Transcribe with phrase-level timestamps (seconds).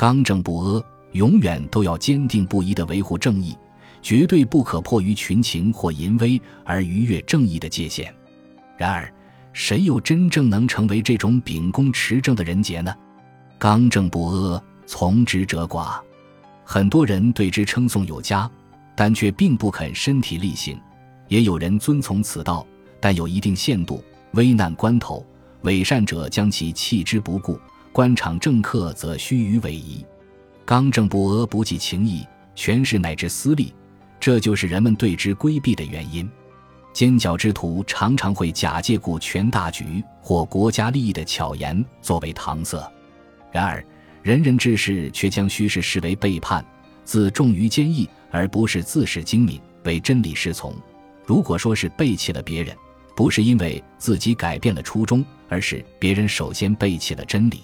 [0.00, 3.54] 刚正不阿，永远都要坚定不移地维护正义，
[4.00, 8.10] 绝对不可迫于群情或淫威而逾越正义的界限。
[8.78, 9.12] 然而，
[9.52, 12.94] 谁又真正能成为这种秉公持正的人杰呢？
[13.58, 16.00] 刚正不阿，从之者寡。
[16.64, 18.50] 很多人对之称颂有加，
[18.96, 20.78] 但却并不肯身体力行；
[21.28, 22.66] 也有人遵从此道，
[23.00, 24.02] 但有一定限度。
[24.32, 25.22] 危难关头，
[25.60, 27.52] 伪善者将其弃之不顾；
[27.92, 30.06] 官场政客则虚与委蛇。
[30.64, 33.74] 刚正不阿，不计情义，权势乃至私利，
[34.20, 36.30] 这就是人们对之规避的原因。
[36.92, 42.92] 奸狡之徒常常会假借顾全大局或国家利益的巧言作为搪塞，
[43.52, 43.84] 然而
[44.22, 46.64] 仁人志士却将虚实视为背叛，
[47.04, 50.74] 自重于坚毅，而不是自恃精明为真理侍从。
[51.24, 52.76] 如果说是背弃了别人，
[53.16, 57.62] 不是因为自己改变了初衷，而是别人首先背弃了真理。